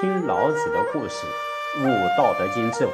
[0.00, 1.26] 听老子的故事，
[1.80, 2.92] 悟道德经智慧。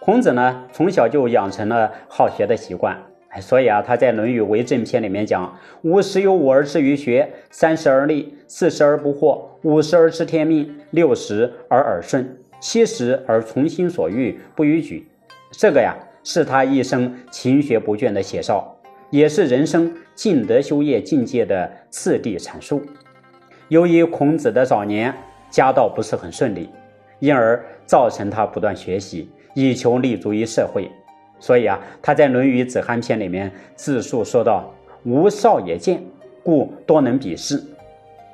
[0.00, 3.00] 孔子呢，从小就养成了好学的习惯，
[3.40, 15.06] 所以啊，他在《论语为政篇》里面讲：“五十有五而志于学，三十而立，四十而不惑，五十而知天命，六十而耳顺，七十而从心所欲不逾矩。”
[15.52, 15.94] 这个呀，
[16.24, 18.74] 是他一生勤学不倦的写照。
[19.10, 22.82] 也是人生尽德修业境界的次第阐述。
[23.68, 25.14] 由于孔子的早年
[25.50, 26.68] 家道不是很顺利，
[27.18, 30.90] 因而造成他不断学习，以求立足于社会。
[31.40, 36.02] 所以啊，他在《论语子罕篇》里面自述说道：“吾少也贱，
[36.42, 37.62] 故多能鄙视。”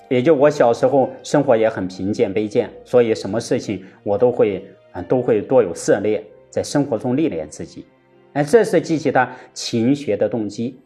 [0.09, 7.87] 也就我小时候生活也很贫贱卑贱，所以什么事情我都会啊都会多有涉猎，在生活中历练自己。
[8.35, 10.79] 哎，这是激起他勤学的动机，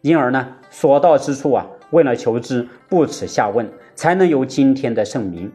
[0.00, 5.52] 因而呢，所到之处啊，为了求知，不耻下问，才能有今天的盛名。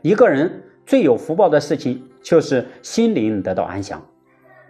[0.00, 4.00] 一个人最有福报的事情，就是心灵得到安详；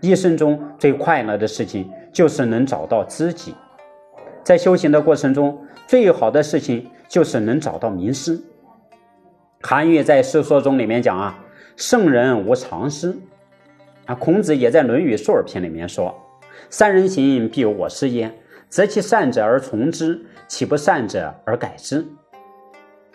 [0.01, 3.55] 一生中最快乐的事情，就是能找到知己。
[4.42, 8.39] 在修行的过程中，最好的事情就是能找到名师。
[9.62, 11.39] 韩愈在《世说》中里面讲啊
[11.77, 13.17] ：“圣人无常师。”
[14.06, 16.14] 啊，孔子也在《论语述而篇》里面说
[16.69, 18.34] ：“三人行，必有我师焉。
[18.69, 22.05] 择其善者而从之，其不善者而改之。”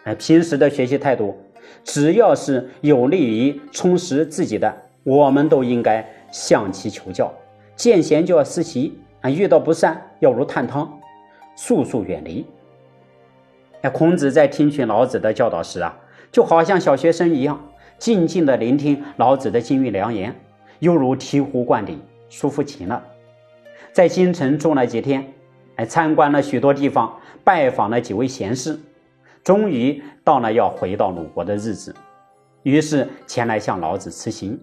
[0.06, 1.36] 哎，平时的学习态度，
[1.84, 7.34] 只要是有利于充实自己的，我们都应该向其求教。
[7.76, 11.00] 见贤就要思齐啊，遇到不善要如探汤，
[11.58, 12.46] 速速远离。
[13.82, 15.98] 哎，孔子在听取老子的教导时啊，
[16.32, 20.34] 就好像小学生一样，静静的聆听老子的金玉良言。
[20.80, 23.04] 犹如醍醐灌顶，舒服极了。
[23.92, 25.26] 在京城住了几天，
[25.76, 28.80] 还，参观了许多地方，拜访了几位贤士，
[29.44, 31.96] 终于到了要回到鲁国的日子，
[32.64, 34.60] 于是前来向老子辞行。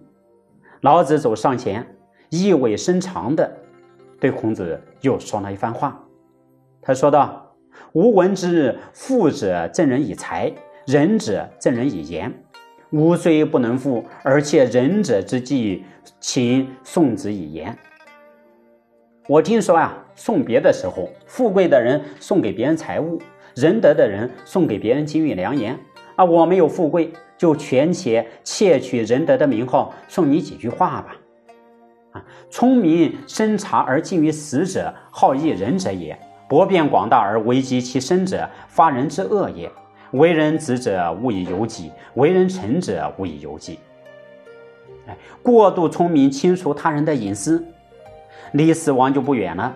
[0.81, 1.85] 老子走上前，
[2.29, 3.51] 意味深长的
[4.19, 5.99] 对孔子又说了一番话。
[6.81, 7.55] 他说道
[7.93, 10.53] ：“吾闻之，富者赠人以财，
[10.85, 12.31] 仁者赠人以言。
[12.95, 15.83] 吾虽不能富，而且仁者之计。”
[16.19, 17.75] 请送子以言。
[19.27, 23.19] 我听说啊，送别的时候，富贵的人送给别人财物，
[23.55, 25.77] 仁德的人送给别人金玉良言。
[26.15, 31.15] 啊，我没有富贵，就权且窃取仁德的名号，送你几句话吧。
[32.11, 36.15] 啊，聪明深察而近于死者，好义仁者也；
[36.47, 39.69] 博变广大而危及其身者，发人之恶也。
[40.15, 43.79] 为人子者，勿以由己；为人臣者，勿以由己。
[45.07, 47.63] 哎，过度聪明，清除他人的隐私，
[48.53, 49.75] 离死亡就不远了。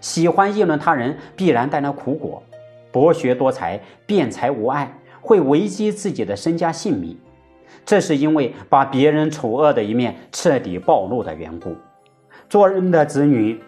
[0.00, 2.42] 喜欢议论他人，必然带来苦果。
[2.92, 7.18] 博学多才，辩才无碍，会危及自己的身家性命。
[7.84, 11.74] 这是因为把别人丑恶的一面彻底暴露的缘故。
[12.48, 13.60] 做人的子女，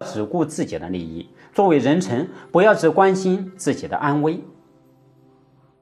[0.00, 4.44] 只顾自己的利益；作为人臣，不要只关心自己的安危。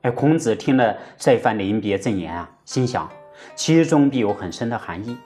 [0.02, 3.10] 哎，孔子听了这番临别赠言啊，心想
[3.56, 5.16] 其中必有很深的含义，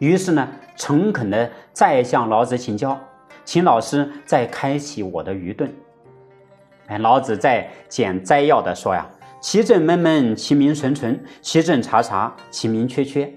[0.00, 2.98] 于是呢，诚恳的再向老子请教，
[3.44, 5.72] 请老师再开启我的愚钝。
[6.88, 9.08] 哎，老子在简摘要的说呀
[9.40, 13.32] ：“其政闷闷，其名纯纯；其政察察，其民缺缺。”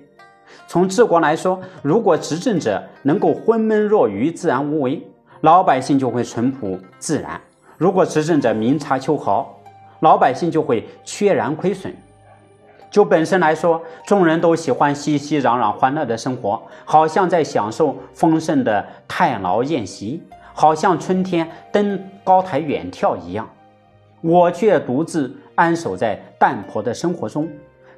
[0.67, 5.07] 从治国来说，如果执政者能够昏闷若愚、自然无为，
[5.45, 7.39] 老百姓就会淳朴自然；
[7.77, 9.55] 如果执政者明察秋毫，
[9.99, 11.95] 老百姓就会缺然亏损。
[12.89, 20.19] 就本身来说，众人都喜欢熙熙攘攘、欢乐的生活，好像在享受丰盛的太牢宴席，
[20.51, 23.47] 好像春天登高台远眺一样。
[24.21, 27.47] 我却独自安守在淡泊的生活中，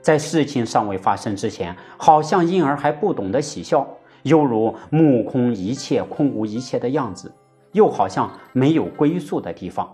[0.02, 3.88] 在事情尚未发生之前，好像婴儿还不懂得喜笑，
[4.28, 7.32] 犹如目空一切、空无一切的样子，
[7.72, 9.90] 又好像没有归宿的地方。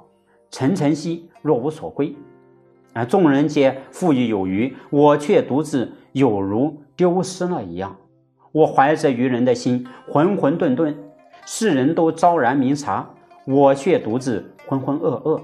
[0.49, 2.15] 沉沉兮若无所归，
[2.93, 3.05] 啊！
[3.05, 7.95] 众人皆富裕有余，我却独自有如丢失了一样。
[8.51, 10.91] 我怀着愚人的心，浑浑沌沌；
[11.45, 13.07] 世人都昭然明察，
[13.45, 15.39] 我却独自浑浑噩噩。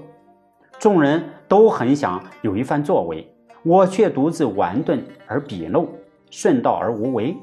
[0.80, 3.28] 众人都很想有一番作为，
[3.62, 5.86] 我却独自顽钝而鄙陋，
[6.28, 7.36] 顺道而无为。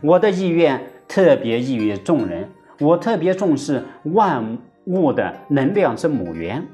[0.00, 2.48] 我的意愿特别异于众人，
[2.80, 6.64] 我特别重视万物的能量之母源。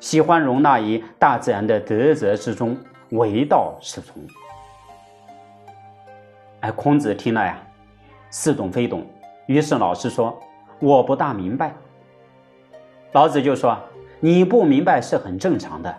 [0.00, 2.76] 喜欢容纳于大自然的德泽之中，
[3.10, 4.20] 唯道是从。
[6.60, 7.56] 哎，孔子听了呀，
[8.28, 9.06] 似懂非懂。
[9.46, 10.36] 于是老师说
[10.80, 11.72] ：“我不大明白。”
[13.12, 13.78] 老子就说
[14.18, 15.94] ：“你不明白是很正常的。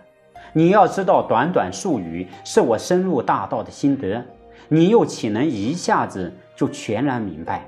[0.52, 4.22] 你要知道，短短数语是我深入大道的心得，
[4.68, 7.66] 你又岂能一下子就全然明白？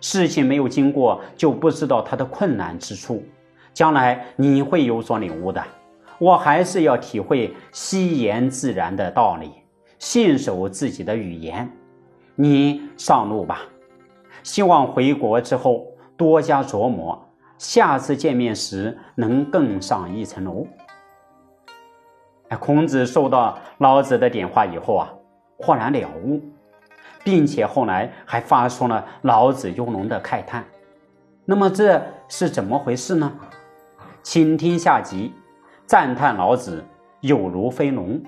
[0.00, 3.22] 事情没有经过，就不知道它的困难之处。
[3.72, 5.62] 将来你会有所领悟的。
[6.18, 9.50] 我还是要体会惜言自然的道理，
[9.98, 11.70] 信守自己的语言。
[12.36, 13.62] 你上路吧，
[14.42, 17.20] 希望回国之后多加琢磨。”
[17.56, 20.66] 下次见面时能更上一层楼。
[22.48, 25.08] 哎，孔子受到老子的点化以后啊，
[25.56, 26.42] 豁然了悟，
[27.22, 30.64] 并且后来还发出了老子庸龙的慨叹。
[31.44, 33.32] 那么这是怎么回事呢？
[34.22, 35.32] 请听下集，
[35.86, 36.84] 赞叹老子
[37.20, 38.22] 有如飞龙。